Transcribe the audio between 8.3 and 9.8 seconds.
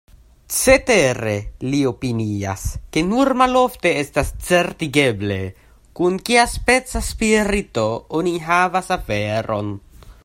havas aferon.